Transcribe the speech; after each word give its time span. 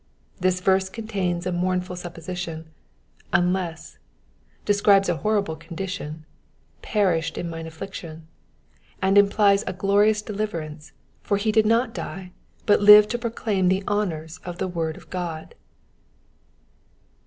This 0.39 0.61
verse 0.61 0.89
contains 0.89 1.45
a 1.45 1.51
moumfm 1.51 1.83
aiipposition 1.83 2.65
*'wn^«"; 3.31 3.97
describes 4.65 5.09
a 5.09 5.17
horrible 5.17 5.55
condition 5.55 6.25
—'^^ 6.79 6.81
perished 6.81 7.37
in 7.37 7.51
mini 7.51 7.67
affliction'''; 7.69 8.23
and 8.99 9.15
implies 9.15 9.63
a 9.67 9.73
glorious 9.73 10.23
deliverance, 10.23 10.93
for 11.21 11.37
he 11.37 11.51
did 11.51 11.67
not 11.67 11.93
die, 11.93 12.31
but 12.65 12.81
live 12.81 13.07
to 13.09 13.19
proclaim 13.19 13.69
the 13.69 13.83
honours 13.87 14.39
of 14.39 14.57
the 14.57 14.67
word 14.67 14.97
of 14.97 15.11
God. 15.11 15.53